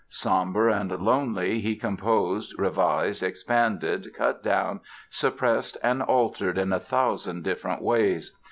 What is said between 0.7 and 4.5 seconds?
and lonely he composed, revised, expanded, cut